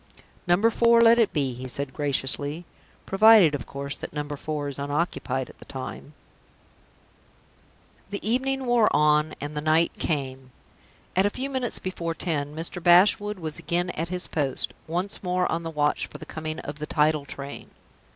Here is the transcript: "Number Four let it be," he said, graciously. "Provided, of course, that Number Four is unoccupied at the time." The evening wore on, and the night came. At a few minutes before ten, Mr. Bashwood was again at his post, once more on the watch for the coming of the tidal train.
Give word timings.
"Number 0.47 0.71
Four 0.71 0.99
let 1.01 1.19
it 1.19 1.31
be," 1.31 1.53
he 1.53 1.67
said, 1.67 1.93
graciously. 1.93 2.65
"Provided, 3.05 3.53
of 3.53 3.67
course, 3.67 3.95
that 3.95 4.11
Number 4.11 4.35
Four 4.35 4.67
is 4.67 4.79
unoccupied 4.79 5.47
at 5.47 5.59
the 5.59 5.65
time." 5.65 6.15
The 8.09 8.27
evening 8.27 8.65
wore 8.65 8.89
on, 8.95 9.35
and 9.39 9.55
the 9.55 9.61
night 9.61 9.91
came. 9.99 10.49
At 11.15 11.27
a 11.27 11.29
few 11.29 11.51
minutes 11.51 11.77
before 11.77 12.15
ten, 12.15 12.55
Mr. 12.55 12.81
Bashwood 12.81 13.37
was 13.37 13.59
again 13.59 13.91
at 13.91 14.07
his 14.09 14.25
post, 14.25 14.73
once 14.87 15.21
more 15.21 15.45
on 15.51 15.61
the 15.61 15.69
watch 15.69 16.07
for 16.07 16.17
the 16.17 16.25
coming 16.25 16.57
of 16.61 16.79
the 16.79 16.87
tidal 16.87 17.23
train. 17.25 17.69